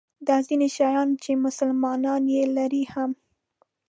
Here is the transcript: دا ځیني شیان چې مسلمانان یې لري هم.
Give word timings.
دا 0.27 0.37
ځیني 0.47 0.69
شیان 0.75 1.09
چې 1.23 1.31
مسلمانان 1.45 2.21
یې 2.35 2.43
لري 2.57 2.83
هم. 2.93 3.11